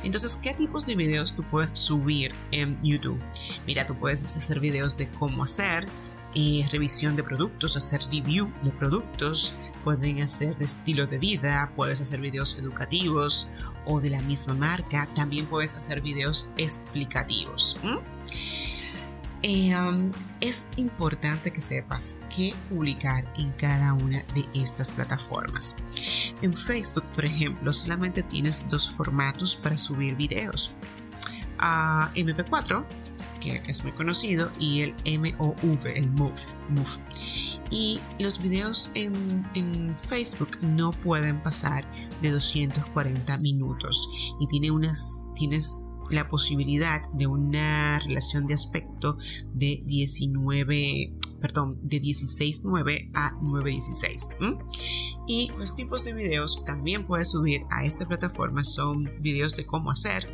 Entonces, 0.03 0.39
¿qué 0.41 0.53
tipos 0.53 0.85
de 0.85 0.95
videos 0.95 1.33
tú 1.33 1.43
puedes 1.43 1.71
subir 1.71 2.33
en 2.51 2.77
YouTube? 2.83 3.19
Mira, 3.65 3.85
tú 3.87 3.95
puedes 3.95 4.23
hacer 4.23 4.59
videos 4.59 4.97
de 4.97 5.09
cómo 5.09 5.43
hacer, 5.43 5.85
eh, 6.35 6.67
revisión 6.71 7.15
de 7.15 7.23
productos, 7.23 7.77
hacer 7.77 8.01
review 8.11 8.51
de 8.61 8.71
productos, 8.71 9.53
pueden 9.83 10.21
hacer 10.21 10.57
de 10.57 10.65
estilo 10.65 11.07
de 11.07 11.17
vida, 11.17 11.71
puedes 11.75 12.01
hacer 12.01 12.19
videos 12.19 12.57
educativos 12.59 13.49
o 13.85 14.01
de 14.01 14.09
la 14.09 14.21
misma 14.23 14.53
marca, 14.53 15.07
también 15.15 15.45
puedes 15.45 15.75
hacer 15.75 16.01
videos 16.01 16.49
explicativos. 16.57 17.79
Um, 19.45 20.11
es 20.41 20.65
importante 20.75 21.53
que 21.53 21.61
sepas 21.61 22.17
qué 22.35 22.55
publicar 22.67 23.31
en 23.37 23.51
cada 23.51 23.93
una 23.93 24.23
de 24.33 24.43
estas 24.55 24.91
plataformas. 24.91 25.75
En 26.41 26.55
Facebook, 26.55 27.03
por 27.13 27.25
ejemplo, 27.25 27.71
solamente 27.71 28.23
tienes 28.23 28.67
dos 28.69 28.89
formatos 28.89 29.55
para 29.55 29.77
subir 29.77 30.15
videos. 30.15 30.75
a 31.59 32.11
MP4, 32.15 32.83
que 33.39 33.61
es 33.67 33.83
muy 33.83 33.91
conocido, 33.93 34.51
y 34.59 34.81
el 34.81 34.95
MOV, 35.19 35.85
el 35.85 36.09
MOV. 36.09 36.33
Y 37.69 37.99
los 38.19 38.41
videos 38.41 38.89
en, 38.95 39.47
en, 39.53 39.95
Facebook 39.97 40.57
no 40.61 40.91
pueden 40.91 41.41
pasar 41.43 41.85
de 42.21 42.31
240 42.31 43.37
minutos 43.37 44.09
y 44.39 44.47
tiene 44.47 44.71
unas, 44.71 45.23
tienes 45.35 45.83
la 46.11 46.27
posibilidad 46.27 47.01
de 47.13 47.27
una 47.27 47.99
relación 47.99 48.47
de 48.47 48.53
aspecto 48.53 49.17
de 49.53 49.81
19, 49.85 51.13
perdón, 51.41 51.77
de 51.81 52.01
16.9 52.01 53.11
a 53.13 53.33
9.16. 53.41 54.57
Y 55.27 55.51
los 55.57 55.75
tipos 55.75 56.03
de 56.03 56.13
videos 56.13 56.57
que 56.57 56.63
también 56.65 57.07
puedes 57.07 57.31
subir 57.31 57.61
a 57.71 57.83
esta 57.83 58.07
plataforma 58.07 58.63
son 58.63 59.11
videos 59.19 59.55
de 59.55 59.65
cómo 59.65 59.91
hacer, 59.91 60.31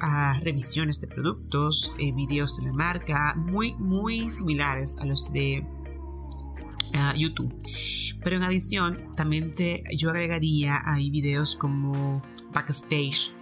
a 0.00 0.38
revisiones 0.40 1.00
de 1.00 1.08
productos, 1.08 1.94
eh, 1.98 2.12
videos 2.12 2.56
de 2.58 2.64
la 2.64 2.72
marca, 2.72 3.34
muy, 3.36 3.74
muy 3.74 4.30
similares 4.30 4.98
a 4.98 5.06
los 5.06 5.32
de 5.32 5.66
YouTube. 7.16 7.52
Pero 8.22 8.36
en 8.36 8.42
adición, 8.42 9.14
también 9.16 9.54
te, 9.54 9.82
yo 9.96 10.10
agregaría 10.10 10.80
ahí 10.84 11.10
videos 11.10 11.56
como 11.56 12.22
backstage, 12.52 13.32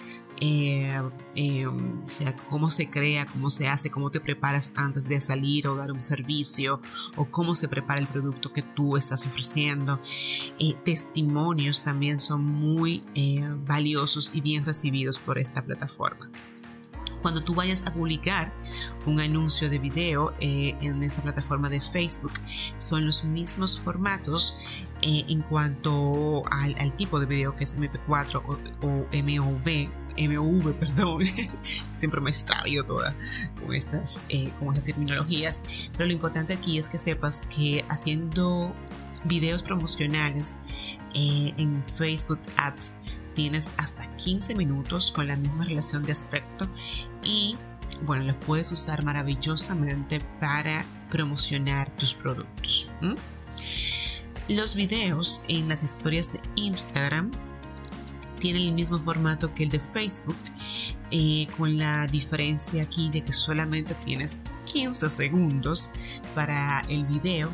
eh, 0.44 1.00
eh, 1.36 1.66
o 1.68 2.08
sea, 2.08 2.34
cómo 2.34 2.68
se 2.72 2.90
crea, 2.90 3.26
cómo 3.26 3.48
se 3.48 3.68
hace, 3.68 3.92
cómo 3.92 4.10
te 4.10 4.18
preparas 4.18 4.72
antes 4.74 5.06
de 5.08 5.20
salir 5.20 5.68
o 5.68 5.76
dar 5.76 5.92
un 5.92 6.02
servicio, 6.02 6.80
o 7.14 7.26
cómo 7.26 7.54
se 7.54 7.68
prepara 7.68 8.00
el 8.00 8.08
producto 8.08 8.52
que 8.52 8.62
tú 8.62 8.96
estás 8.96 9.24
ofreciendo. 9.24 10.00
Eh, 10.58 10.74
testimonios 10.84 11.84
también 11.84 12.18
son 12.18 12.44
muy 12.44 13.04
valiosos 13.68 14.32
y 14.34 14.40
bien 14.40 14.64
recibidos 14.64 15.20
por 15.20 15.38
esta 15.38 15.62
plataforma 15.62 16.28
cuando 17.20 17.44
tú 17.44 17.54
vayas 17.54 17.86
a 17.86 17.92
publicar 17.92 18.52
un 19.06 19.20
anuncio 19.20 19.70
de 19.70 19.78
video 19.78 20.34
en 20.40 21.00
esta 21.04 21.22
plataforma 21.22 21.70
de 21.70 21.80
Facebook. 21.80 22.32
Son 22.74 23.06
los 23.06 23.22
mismos 23.22 23.78
formatos 23.78 24.58
en 25.02 25.42
cuanto 25.42 26.42
al, 26.50 26.96
tipo 26.96 27.20
de 27.20 27.26
video 27.26 27.54
que 27.54 27.62
es 27.62 27.78
MP4 27.78 28.42
o, 28.44 28.86
o 28.86 29.06
MOV 29.12 30.01
MV, 30.18 30.72
perdón, 30.80 31.22
siempre 31.96 32.20
me 32.20 32.30
extravío 32.30 32.84
toda 32.84 33.14
con 33.60 33.74
estas, 33.74 34.20
eh, 34.28 34.50
con 34.58 34.68
estas 34.68 34.84
terminologías, 34.84 35.62
pero 35.92 36.06
lo 36.06 36.12
importante 36.12 36.52
aquí 36.52 36.78
es 36.78 36.88
que 36.88 36.98
sepas 36.98 37.42
que 37.54 37.84
haciendo 37.88 38.74
videos 39.24 39.62
promocionales 39.62 40.58
eh, 41.14 41.52
en 41.56 41.82
Facebook 41.96 42.40
Ads 42.56 42.94
tienes 43.34 43.70
hasta 43.76 44.06
15 44.16 44.54
minutos 44.54 45.10
con 45.10 45.28
la 45.28 45.36
misma 45.36 45.64
relación 45.64 46.02
de 46.02 46.12
aspecto 46.12 46.68
y 47.22 47.56
bueno, 48.04 48.24
los 48.24 48.36
puedes 48.36 48.72
usar 48.72 49.04
maravillosamente 49.04 50.20
para 50.40 50.84
promocionar 51.10 51.94
tus 51.96 52.14
productos. 52.14 52.90
Los 54.48 54.74
videos 54.74 55.44
en 55.48 55.68
las 55.68 55.82
historias 55.82 56.32
de 56.32 56.40
Instagram 56.56 57.30
tiene 58.42 58.66
el 58.66 58.74
mismo 58.74 58.98
formato 58.98 59.54
que 59.54 59.62
el 59.62 59.70
de 59.70 59.78
Facebook, 59.78 60.36
eh, 61.12 61.46
con 61.56 61.78
la 61.78 62.08
diferencia 62.08 62.82
aquí 62.82 63.08
de 63.08 63.22
que 63.22 63.32
solamente 63.32 63.94
tienes 64.04 64.40
15 64.64 65.08
segundos 65.10 65.92
para 66.34 66.80
el 66.88 67.04
video 67.04 67.48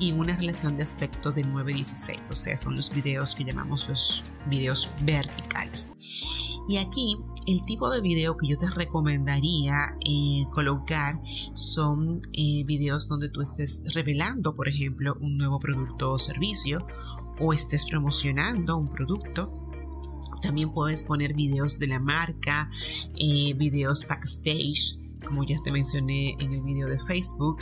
y 0.00 0.10
una 0.10 0.36
relación 0.36 0.76
de 0.76 0.82
aspecto 0.82 1.30
de 1.30 1.44
9.16, 1.44 2.30
o 2.32 2.34
sea, 2.34 2.56
son 2.56 2.74
los 2.74 2.92
videos 2.92 3.36
que 3.36 3.44
llamamos 3.44 3.88
los 3.88 4.26
videos 4.46 4.88
verticales. 5.02 5.92
Y 6.66 6.78
aquí 6.78 7.16
el 7.46 7.64
tipo 7.64 7.88
de 7.88 8.00
video 8.00 8.36
que 8.36 8.48
yo 8.48 8.58
te 8.58 8.68
recomendaría 8.70 9.96
eh, 10.04 10.46
colocar 10.52 11.20
son 11.52 12.22
eh, 12.32 12.64
videos 12.64 13.06
donde 13.06 13.28
tú 13.28 13.40
estés 13.40 13.84
revelando, 13.94 14.52
por 14.52 14.66
ejemplo, 14.66 15.14
un 15.20 15.38
nuevo 15.38 15.60
producto 15.60 16.10
o 16.10 16.18
servicio 16.18 16.84
o 17.38 17.52
estés 17.52 17.84
promocionando 17.84 18.76
un 18.76 18.88
producto 18.88 19.63
también 20.44 20.70
puedes 20.70 21.02
poner 21.02 21.34
videos 21.34 21.78
de 21.78 21.86
la 21.86 21.98
marca, 21.98 22.70
eh, 23.16 23.54
videos 23.54 24.06
backstage, 24.06 24.98
como 25.24 25.42
ya 25.42 25.56
te 25.64 25.72
mencioné 25.72 26.36
en 26.38 26.52
el 26.52 26.60
video 26.60 26.86
de 26.86 26.98
Facebook, 26.98 27.60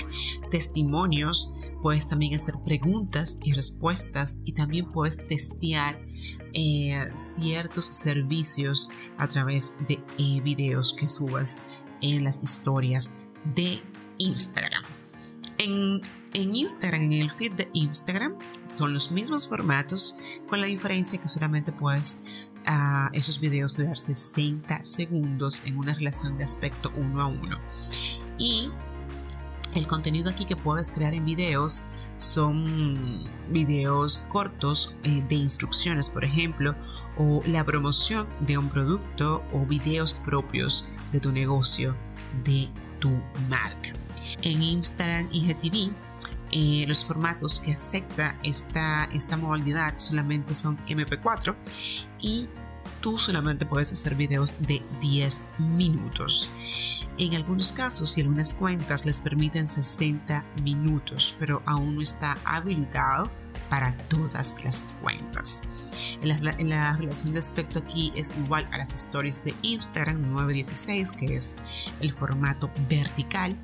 testimonios, 0.51 1.55
puedes 1.81 2.09
también 2.09 2.35
hacer 2.35 2.57
preguntas 2.65 3.39
y 3.43 3.53
respuestas 3.53 4.41
y 4.45 4.53
también 4.53 4.91
puedes 4.91 5.25
testear 5.29 6.05
eh, 6.53 7.09
ciertos 7.15 7.87
servicios 7.87 8.91
a 9.17 9.29
través 9.29 9.75
de 9.89 10.01
eh, 10.19 10.41
videos 10.43 10.93
que 10.93 11.09
subas 11.09 11.61
en 12.01 12.25
las 12.25 12.43
historias 12.43 13.13
de 13.55 13.81
Instagram. 14.19 14.83
En, 15.59 16.01
en, 16.33 16.57
Instagram, 16.57 17.03
en 17.03 17.13
el 17.13 17.31
feed 17.31 17.53
de 17.53 17.69
Instagram, 17.75 18.35
son 18.73 18.93
los 18.93 19.13
mismos 19.13 19.49
formatos, 19.49 20.19
con 20.49 20.61
la 20.61 20.67
diferencia 20.67 21.21
que 21.21 21.29
solamente 21.29 21.71
puedes 21.71 22.19
a 22.67 23.11
esos 23.13 23.41
videos 23.41 23.77
durar 23.77 23.99
60 23.99 24.85
segundos 24.85 25.63
en 25.67 25.79
una 25.79 25.95
relación 25.95 26.37
de 26.37 26.45
aspecto 26.45 26.93
uno 26.97 27.23
a 27.23 27.27
uno. 27.27 27.59
Y 28.39 28.71
el 29.75 29.87
contenido 29.87 30.31
aquí 30.31 30.45
que 30.45 30.57
puedes 30.57 30.93
crear 30.93 31.15
en 31.15 31.25
videos 31.25 31.87
son 32.17 33.29
videos 33.49 34.27
cortos 34.29 34.95
eh, 35.03 35.25
de 35.29 35.35
instrucciones, 35.35 36.11
por 36.11 36.25
ejemplo, 36.25 36.75
o 37.17 37.43
la 37.47 37.65
promoción 37.65 38.27
de 38.41 38.59
un 38.59 38.69
producto 38.69 39.43
o 39.53 39.65
videos 39.67 40.13
propios 40.25 40.89
de 41.11 41.21
tu 41.21 41.33
negocio, 41.33 41.97
de 42.45 42.69
tu 43.01 43.11
marca. 43.49 43.93
En 44.43 44.63
Instagram 44.63 45.29
y 45.33 45.53
GTV 45.53 45.93
eh, 46.53 46.85
los 46.87 47.05
formatos 47.05 47.61
que 47.61 47.73
acepta 47.73 48.37
esta, 48.43 49.05
esta 49.07 49.37
modalidad 49.37 49.95
solamente 49.97 50.55
son 50.55 50.77
MP4 50.85 51.57
y 52.21 52.49
tú 53.01 53.19
solamente 53.19 53.65
puedes 53.67 53.93
hacer 53.93 54.15
videos 54.15 54.57
de 54.61 54.83
10 55.01 55.45
minutos. 55.59 56.51
En 57.19 57.35
algunos 57.35 57.73
casos 57.73 58.17
y 58.17 58.21
algunas 58.21 58.55
cuentas 58.55 59.05
les 59.05 59.21
permiten 59.21 59.67
60 59.67 60.45
minutos, 60.63 61.35
pero 61.39 61.63
aún 61.67 61.97
no 61.97 62.03
está 62.03 62.39
habilitado 62.45 63.31
para 63.69 63.97
todas 64.09 64.57
las 64.63 64.87
cuentas. 65.01 65.63
En 66.21 66.29
la, 66.29 66.53
en 66.53 66.69
la, 66.69 66.97
relación 66.97 67.33
de 67.33 67.39
aspecto 67.39 67.79
aquí 67.79 68.13
es 68.15 68.35
igual 68.45 68.69
a 68.73 68.79
las 68.79 68.95
stories 68.95 69.45
de 69.45 69.55
Instagram 69.63 70.33
916, 70.33 71.13
que 71.13 71.37
es 71.37 71.57
el 72.01 72.13
formato 72.13 72.71
vertical 72.89 73.57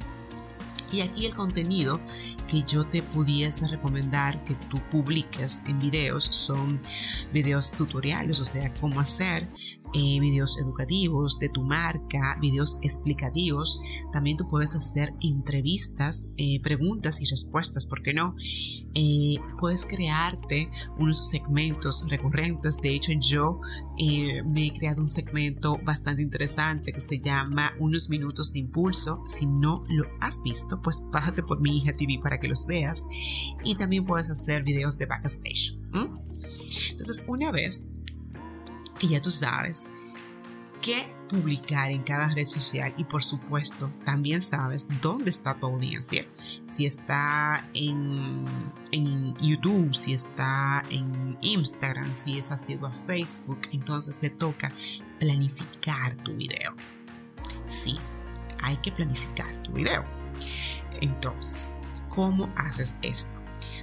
Y 0.90 1.00
aquí 1.00 1.26
el 1.26 1.35
contenido 1.35 2.00
que 2.47 2.62
yo 2.62 2.87
te 2.87 3.02
pudiese 3.02 3.66
recomendar 3.68 4.42
que 4.45 4.54
tú 4.71 4.80
publiques 4.90 5.62
en 5.66 5.78
videos 5.78 6.25
son 6.25 6.80
videos 7.33 7.73
tutoriales, 7.73 8.40
o 8.40 8.45
sea, 8.45 8.73
cómo 8.75 9.00
hacer 9.00 9.47
eh, 9.95 10.21
videos 10.21 10.59
educativos 10.59 11.38
de 11.38 11.49
tu 11.49 11.62
marca, 11.62 12.37
videos 12.40 12.78
explicativos. 12.83 13.80
También 14.12 14.37
tú 14.37 14.49
puedes 14.49 14.75
hacer 14.75 15.14
entrevistas, 15.21 16.28
eh, 16.37 16.61
preguntas 16.62 17.21
y 17.21 17.25
respuestas, 17.25 17.87
¿por 17.87 18.02
qué 18.02 18.12
no? 18.12 18.35
Eh, 18.95 19.37
puedes 19.61 19.87
crearte 19.87 20.71
unos 20.99 21.28
segmentos 21.28 22.04
recurrentes. 22.09 22.76
De 22.78 22.95
hecho, 22.95 23.12
yo 23.12 23.61
me 23.99 24.66
he 24.66 24.73
creado 24.73 25.00
un 25.00 25.09
segmento 25.09 25.78
bastante 25.85 26.23
interesante 26.23 26.92
que 26.92 27.00
se 27.00 27.21
llama 27.21 27.73
Unos 27.78 28.11
Minutos 28.11 28.52
de 28.52 28.61
Impulso. 28.61 29.25
Si 29.26 29.47
no 29.47 29.85
lo 29.88 30.04
has 30.21 30.40
visto, 30.42 30.80
pues 30.83 31.02
bájate 31.12 31.42
por 31.42 31.61
mi 31.61 31.78
hija 31.78 31.97
TV 31.97 32.18
para 32.23 32.38
que 32.38 32.49
los 32.49 32.66
veas. 32.66 33.07
Y 33.64 33.76
también 33.76 34.04
puedes 34.04 34.30
hacer 34.30 34.62
videos 34.62 34.99
de 34.99 35.07
backstage. 35.07 35.76
Entonces, 36.90 37.25
una 37.28 37.50
vez 37.50 37.88
que 38.99 39.09
ya 39.09 39.23
tú 39.23 39.31
sabes 39.31 39.90
qué 40.83 41.12
publicar 41.28 41.90
en 41.90 42.02
cada 42.02 42.28
red 42.28 42.47
social 42.47 42.95
y 42.97 43.05
por 43.05 43.23
supuesto 43.23 43.93
también 44.05 44.40
sabes 44.40 44.87
dónde 45.02 45.31
está 45.31 45.55
tu 45.55 45.67
audiencia. 45.67 46.26
Si 46.64 46.87
está 46.87 47.69
en, 47.75 48.45
en 48.93 49.37
YouTube, 49.37 49.95
si 49.95 50.14
está 50.14 50.83
en 50.90 51.37
Instagram, 51.40 52.14
si 52.14 52.38
es 52.38 52.50
asido 52.50 52.87
a 52.87 52.93
Facebook, 52.93 53.61
entonces 53.73 54.19
te 54.19 54.31
toca 54.31 54.73
planificar 55.19 56.17
tu 56.17 56.35
video. 56.35 56.75
Sí, 57.67 57.97
hay 58.62 58.76
que 58.78 58.93
planificar 58.93 59.62
tu 59.62 59.73
video. 59.73 60.05
Entonces, 61.00 61.69
¿cómo 62.09 62.50
haces 62.57 62.97
esto? 63.02 63.33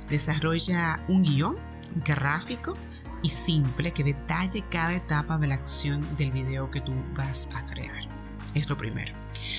Desarrolla 0.10 1.04
un 1.08 1.24
guion 1.24 1.58
gráfico 2.04 2.74
y 3.26 3.30
simple 3.30 3.92
que 3.92 4.04
detalle 4.04 4.64
cada 4.70 4.94
etapa 4.94 5.40
de 5.40 5.48
la 5.48 5.56
acción 5.56 6.06
del 6.16 6.32
video 6.32 6.70
que 6.70 6.80
tú 6.80 6.94
vas 7.18 7.50
a 7.56 7.66
crear. 7.66 8.08
Es 8.54 8.70
lo 8.70 8.78
primero. 8.78 9.16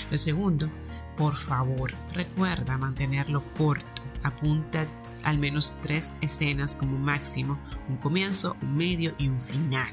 Lo 0.09 0.17
segundo, 0.17 0.71
por 1.17 1.35
favor, 1.35 1.93
recuerda 2.13 2.79
mantenerlo 2.79 3.43
corto. 3.59 4.03
Apunta 4.23 4.87
al 5.25 5.41
menos 5.41 5.81
tres 5.83 6.15
escenas 6.21 6.77
como 6.77 6.97
máximo, 6.97 7.59
un 7.89 7.97
comienzo, 7.97 8.57
un 8.63 8.77
medio 8.77 9.17
y 9.19 9.27
un 9.27 9.41
final. 9.41 9.93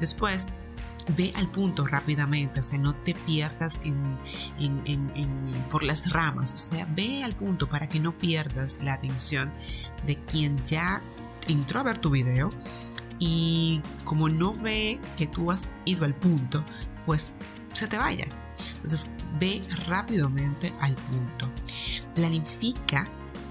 Después, 0.00 0.48
ve 1.14 1.32
al 1.36 1.48
punto 1.48 1.86
rápidamente, 1.86 2.60
o 2.60 2.62
sea, 2.62 2.78
no 2.78 2.94
te 2.94 3.14
pierdas 3.14 3.78
por 5.70 5.82
las 5.82 6.10
ramas, 6.10 6.54
o 6.54 6.56
sea, 6.56 6.86
ve 6.96 7.22
al 7.22 7.34
punto 7.34 7.68
para 7.68 7.86
que 7.86 8.00
no 8.00 8.16
pierdas 8.16 8.82
la 8.82 8.94
atención 8.94 9.52
de 10.06 10.16
quien 10.24 10.56
ya 10.64 11.02
entró 11.48 11.80
a 11.80 11.84
ver 11.84 11.98
tu 11.98 12.10
video 12.10 12.50
y 13.18 13.80
como 14.04 14.28
no 14.28 14.52
ve 14.52 15.00
que 15.16 15.26
tú 15.26 15.50
has 15.50 15.68
ido 15.84 16.04
al 16.04 16.14
punto, 16.14 16.64
pues 17.04 17.32
se 17.72 17.86
te 17.86 17.98
vaya. 17.98 18.26
Entonces 18.76 19.10
ve 19.38 19.60
rápidamente 19.86 20.72
al 20.80 20.94
punto. 20.94 21.50
Planifica 22.14 23.08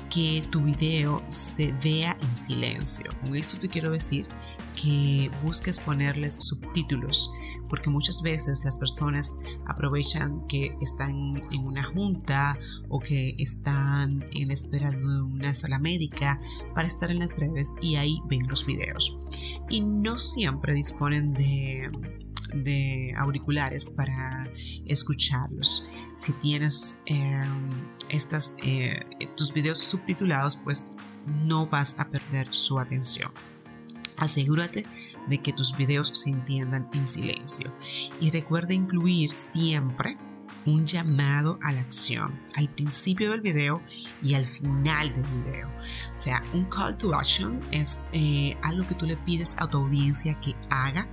que 0.10 0.44
tu 0.50 0.62
video 0.62 1.24
se 1.30 1.74
vea 1.84 2.18
en 2.22 2.38
silencio. 2.38 3.12
Con 3.22 3.36
esto 3.36 3.58
te 3.60 3.68
quiero 3.68 3.92
decir 3.92 4.28
que 4.82 5.30
busques 5.44 5.80
ponerles 5.80 6.36
subtítulos, 6.36 7.30
porque 7.70 7.90
muchas 7.90 8.22
veces 8.22 8.64
las 8.66 8.78
personas 8.78 9.36
aprovechan 9.66 10.46
que 10.48 10.76
están 10.82 11.42
en 11.52 11.66
una 11.66 11.84
junta 11.84 12.58
o 12.90 13.00
que 13.00 13.36
están 13.38 14.26
en 14.32 14.52
espera 14.52 14.92
de 14.92 15.22
una 15.22 15.54
sala 15.54 15.80
médica 15.80 16.40
para 16.74 16.88
estar 16.88 17.12
en 17.12 17.20
las 17.20 17.38
redes 17.38 17.74
y 17.82 17.96
ahí 17.96 18.20
ven 18.30 18.48
los 18.48 18.66
videos. 18.66 19.18
Y 19.70 19.82
no 19.82 20.18
siempre 20.18 20.74
disponen 20.74 21.34
de 21.34 21.92
de 22.54 23.14
auriculares 23.18 23.90
para 23.90 24.50
escucharlos. 24.86 25.84
Si 26.16 26.32
tienes 26.34 27.00
em, 27.06 27.70
estas, 28.10 28.56
eh, 28.64 29.02
tus 29.36 29.54
videos 29.54 29.80
subtitulados, 29.80 30.58
pues 30.64 30.88
no 31.26 31.68
vas 31.68 32.00
a 32.00 32.10
perder 32.10 32.48
su 32.54 32.80
atención. 32.80 33.32
Asegúrate 34.18 34.86
de 35.28 35.38
que 35.40 35.54
tus 35.54 35.76
videos 35.76 36.12
se 36.14 36.30
entiendan 36.30 36.88
en 36.94 37.08
silencio 37.08 37.74
y 38.20 38.30
recuerda 38.32 38.74
incluir 38.74 39.32
siempre 39.32 40.18
un 40.66 40.86
llamado 40.86 41.60
a 41.62 41.72
la 41.72 41.82
acción 41.82 42.40
al 42.56 42.70
principio 42.70 43.32
del 43.32 43.42
video 43.42 43.82
y 44.24 44.34
al 44.34 44.48
final 44.48 45.14
del 45.14 45.26
video. 45.44 45.70
O 46.14 46.18
sea, 46.18 46.44
un 46.54 46.66
call 46.66 46.98
to 46.98 47.14
action 47.14 47.60
es 47.72 48.02
eh, 48.14 48.58
algo 48.64 48.88
que 48.88 48.96
tú 48.96 49.06
le 49.06 49.18
pides 49.18 49.56
a 49.60 49.68
tu 49.68 49.78
audiencia 49.78 50.40
que 50.40 50.56
haga 50.70 51.08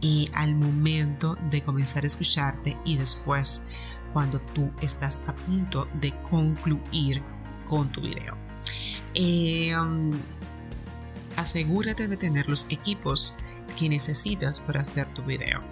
y 0.00 0.28
al 0.34 0.54
momento 0.54 1.36
de 1.50 1.62
comenzar 1.62 2.04
a 2.04 2.06
escucharte 2.06 2.76
y 2.84 2.96
después 2.96 3.64
cuando 4.12 4.40
tú 4.40 4.70
estás 4.80 5.22
a 5.26 5.34
punto 5.34 5.88
de 6.00 6.12
concluir 6.22 7.22
con 7.66 7.90
tu 7.92 8.00
video. 8.00 8.36
Eh, 9.14 9.76
um, 9.76 10.10
asegúrate 11.40 12.06
de 12.08 12.16
tener 12.16 12.48
los 12.48 12.66
equipos 12.70 13.36
que 13.78 13.88
necesitas 13.88 14.60
para 14.60 14.80
hacer 14.80 15.12
tu 15.14 15.22
video. 15.22 15.62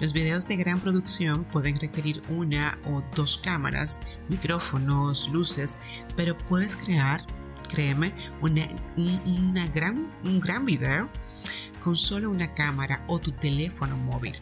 Los 0.00 0.12
videos 0.12 0.46
de 0.46 0.56
gran 0.56 0.80
producción 0.80 1.44
pueden 1.44 1.78
requerir 1.78 2.22
una 2.28 2.78
o 2.86 3.02
dos 3.14 3.38
cámaras, 3.38 4.00
micrófonos, 4.28 5.28
luces, 5.28 5.78
pero 6.16 6.36
puedes 6.36 6.76
crear, 6.76 7.24
créeme, 7.68 8.12
una, 8.40 8.66
una 8.96 9.66
gran, 9.68 10.10
un 10.24 10.40
gran 10.40 10.64
video 10.64 11.08
con 11.82 11.96
solo 11.96 12.30
una 12.30 12.52
cámara 12.54 13.02
o 13.06 13.18
tu 13.18 13.32
teléfono 13.32 13.96
móvil. 13.96 14.36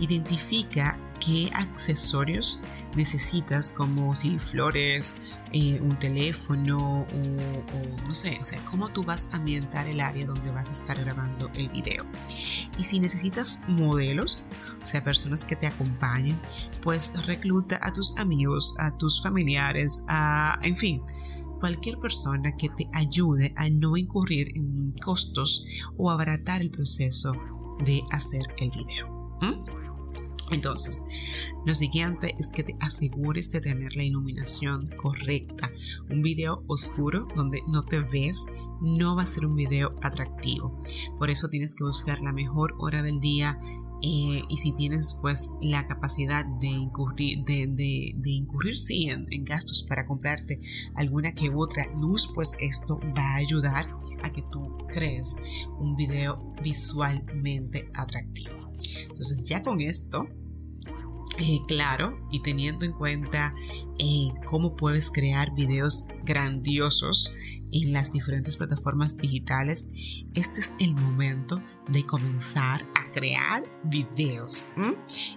Identifica 0.00 0.98
qué 1.24 1.50
accesorios 1.54 2.60
necesitas 2.96 3.70
como 3.70 4.14
si 4.16 4.38
flores, 4.38 5.16
eh, 5.52 5.80
un 5.80 5.98
teléfono 5.98 7.06
o, 7.06 8.06
no 8.06 8.14
sé, 8.14 8.36
o 8.40 8.44
sea, 8.44 8.58
cómo 8.70 8.88
tú 8.88 9.04
vas 9.04 9.28
a 9.32 9.36
ambientar 9.36 9.86
el 9.86 10.00
área 10.00 10.26
donde 10.26 10.50
vas 10.50 10.70
a 10.70 10.72
estar 10.72 10.98
grabando 10.98 11.50
el 11.54 11.68
video. 11.68 12.04
Y 12.78 12.84
si 12.84 12.98
necesitas 12.98 13.62
modelos, 13.68 14.42
o 14.82 14.86
sea, 14.86 15.04
personas 15.04 15.44
que 15.44 15.56
te 15.56 15.66
acompañen, 15.66 16.38
pues 16.82 17.12
recluta 17.26 17.78
a 17.82 17.92
tus 17.92 18.16
amigos, 18.18 18.74
a 18.78 18.96
tus 18.96 19.22
familiares, 19.22 20.02
a, 20.08 20.58
en 20.62 20.76
fin, 20.76 21.02
cualquier 21.60 21.98
persona 21.98 22.56
que 22.56 22.68
te 22.70 22.88
ayude 22.92 23.52
a 23.56 23.68
no 23.70 23.96
incurrir 23.96 24.48
en 24.56 24.92
costos 25.02 25.66
o 25.96 26.10
abaratar 26.10 26.60
el 26.60 26.70
proceso 26.70 27.32
de 27.84 28.00
hacer 28.10 28.42
el 28.58 28.70
video. 28.70 29.16
Entonces, 30.50 31.04
lo 31.64 31.74
siguiente 31.74 32.34
es 32.38 32.52
que 32.52 32.62
te 32.62 32.76
asegures 32.80 33.50
de 33.50 33.60
tener 33.60 33.96
la 33.96 34.04
iluminación 34.04 34.88
correcta. 34.96 35.70
Un 36.10 36.22
video 36.22 36.62
oscuro 36.68 37.26
donde 37.34 37.62
no 37.66 37.84
te 37.84 38.00
ves 38.00 38.46
no 38.80 39.16
va 39.16 39.22
a 39.22 39.26
ser 39.26 39.46
un 39.46 39.56
video 39.56 39.94
atractivo. 40.02 40.78
Por 41.18 41.30
eso 41.30 41.48
tienes 41.48 41.74
que 41.74 41.84
buscar 41.84 42.20
la 42.20 42.32
mejor 42.32 42.74
hora 42.78 43.02
del 43.02 43.20
día 43.20 43.58
eh, 44.02 44.42
y 44.48 44.56
si 44.58 44.72
tienes 44.72 45.18
pues 45.20 45.50
la 45.60 45.86
capacidad 45.86 46.44
de 46.44 46.66
incurrir, 46.66 47.44
de, 47.44 48.14
incurrir 48.24 48.78
sí, 48.78 49.08
en, 49.08 49.26
en, 49.32 49.44
gastos 49.44 49.84
para 49.88 50.06
comprarte 50.06 50.60
alguna 50.94 51.32
que 51.32 51.50
otra 51.50 51.86
luz, 51.98 52.30
pues 52.34 52.54
esto 52.60 53.00
va 53.16 53.32
a 53.32 53.36
ayudar 53.36 53.88
a 54.22 54.30
que 54.30 54.42
tú 54.52 54.76
crees 54.88 55.36
un 55.80 55.96
video 55.96 56.54
visualmente 56.62 57.90
atractivo. 57.94 58.65
Entonces 59.02 59.48
ya 59.48 59.62
con 59.62 59.80
esto 59.80 60.26
eh, 61.38 61.60
claro 61.68 62.18
y 62.30 62.40
teniendo 62.40 62.86
en 62.86 62.92
cuenta 62.92 63.54
eh, 63.98 64.28
cómo 64.46 64.74
puedes 64.74 65.10
crear 65.10 65.54
videos 65.54 66.06
grandiosos 66.24 67.34
en 67.72 67.92
las 67.92 68.12
diferentes 68.12 68.56
plataformas 68.56 69.16
digitales, 69.16 69.88
este 70.34 70.60
es 70.60 70.74
el 70.78 70.94
momento 70.94 71.62
de 71.88 72.06
comenzar 72.06 72.86
a 72.94 73.12
crear 73.12 73.64
videos 73.84 74.66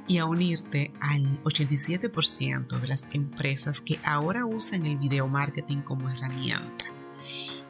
y 0.07 0.19
a 0.19 0.25
unirte 0.25 0.93
al 1.01 1.41
87% 1.43 2.79
de 2.79 2.87
las 2.87 3.07
empresas 3.13 3.81
que 3.81 3.99
ahora 4.03 4.45
usan 4.45 4.85
el 4.85 4.97
video 4.97 5.27
marketing 5.27 5.79
como 5.79 6.09
herramienta. 6.09 6.85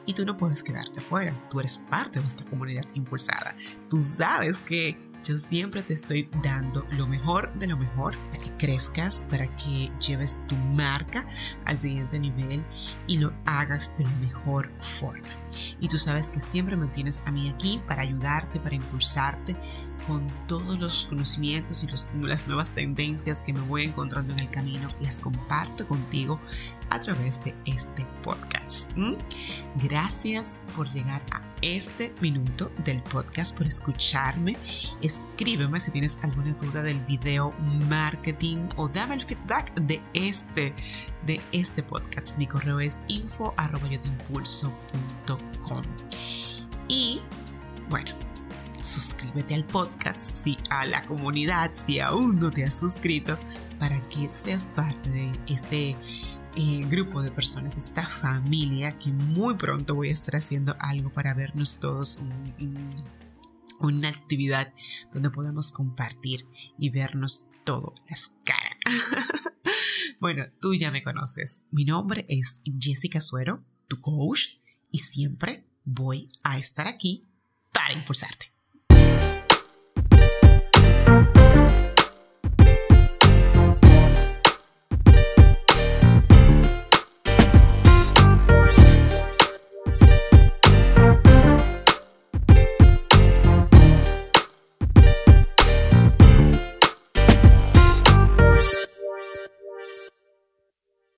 Y 0.06 0.14
tú 0.14 0.24
no 0.24 0.36
puedes 0.36 0.62
quedarte 0.62 1.00
fuera. 1.00 1.34
Tú 1.50 1.60
eres 1.60 1.78
parte 1.78 2.20
de 2.20 2.26
esta 2.26 2.44
comunidad 2.44 2.84
impulsada. 2.94 3.54
Tú 3.88 4.00
sabes 4.00 4.58
que 4.58 4.96
yo 5.22 5.36
siempre 5.36 5.82
te 5.82 5.94
estoy 5.94 6.28
dando 6.42 6.86
lo 6.92 7.06
mejor 7.06 7.52
de 7.58 7.66
lo 7.66 7.76
mejor 7.76 8.16
para 8.30 8.42
que 8.42 8.56
crezcas, 8.56 9.24
para 9.28 9.54
que 9.56 9.92
lleves 10.00 10.44
tu 10.46 10.56
marca 10.56 11.26
al 11.66 11.76
siguiente 11.76 12.18
nivel 12.18 12.64
y 13.06 13.18
lo 13.18 13.32
hagas 13.44 13.96
de 13.98 14.04
la 14.04 14.10
mejor 14.16 14.70
forma. 14.80 15.28
Y 15.78 15.88
tú 15.88 15.98
sabes 15.98 16.30
que 16.30 16.40
siempre 16.40 16.76
me 16.76 16.86
tienes 16.88 17.22
a 17.26 17.30
mí 17.30 17.50
aquí 17.50 17.82
para 17.86 18.02
ayudarte, 18.02 18.60
para 18.60 18.74
impulsarte 18.74 19.54
con 20.06 20.26
todos 20.46 20.78
los 20.78 21.06
conocimientos 21.06 21.84
y 21.84 21.86
las 22.26 22.46
nuevas 22.46 22.70
tendencias 22.70 23.42
que 23.42 23.52
me 23.52 23.60
voy 23.60 23.84
encontrando 23.84 24.32
en 24.32 24.40
el 24.40 24.50
camino. 24.50 24.88
Las 25.00 25.20
comparto 25.20 25.86
contigo 25.86 26.40
a 26.90 27.00
través 27.00 27.42
de 27.44 27.54
este 27.66 28.06
podcast. 28.22 28.90
Gracias 29.76 30.62
por 30.76 30.88
llegar 30.88 31.22
a 31.32 31.42
este 31.62 32.12
minuto 32.20 32.70
del 32.84 33.02
podcast, 33.02 33.56
por 33.56 33.66
escucharme. 33.66 34.56
Escríbeme 35.02 35.80
si 35.80 35.90
tienes 35.90 36.18
alguna 36.22 36.54
duda 36.54 36.82
del 36.82 37.00
video 37.00 37.52
marketing 37.88 38.68
o 38.76 38.88
dame 38.88 39.14
el 39.14 39.22
feedback 39.22 39.74
de 39.74 40.00
este, 40.14 40.74
de 41.26 41.40
este 41.52 41.82
podcast. 41.82 42.36
Mi 42.38 42.46
correo 42.46 42.80
es 42.80 43.00
info 43.08 43.54
Y 46.88 47.20
bueno, 47.88 48.14
suscríbete 48.82 49.54
al 49.54 49.64
podcast, 49.64 50.34
si 50.34 50.56
a 50.70 50.86
la 50.86 51.04
comunidad, 51.06 51.72
si 51.72 52.00
aún 52.00 52.40
no 52.40 52.50
te 52.50 52.64
has 52.64 52.78
suscrito, 52.78 53.38
para 53.78 54.00
que 54.08 54.30
seas 54.32 54.66
parte 54.68 55.10
de 55.10 55.32
este 55.46 55.96
eh, 56.56 56.84
grupo 56.88 57.22
de 57.22 57.30
personas, 57.30 57.78
esta 57.78 58.06
familia, 58.06 58.98
que 58.98 59.10
muy 59.12 59.54
pronto 59.54 59.94
voy 59.94 60.08
a 60.08 60.12
estar 60.12 60.36
haciendo 60.36 60.76
algo 60.80 61.12
para 61.12 61.34
vernos 61.34 61.78
todos, 61.80 62.20
una 63.78 64.08
actividad 64.08 64.72
donde 65.12 65.30
podamos 65.30 65.72
compartir 65.72 66.46
y 66.78 66.90
vernos 66.90 67.50
todo 67.64 67.94
las 68.08 68.30
caras. 68.44 68.78
bueno, 70.20 70.46
tú 70.60 70.74
ya 70.74 70.90
me 70.90 71.02
conoces. 71.02 71.64
Mi 71.70 71.84
nombre 71.84 72.26
es 72.28 72.60
Jessica 72.78 73.20
Suero, 73.20 73.64
tu 73.88 74.00
coach, 74.00 74.58
y 74.90 74.98
siempre 74.98 75.66
voy 75.84 76.30
a 76.42 76.58
estar 76.58 76.86
aquí 76.86 77.28
para 77.72 77.94
impulsarte. 77.94 78.49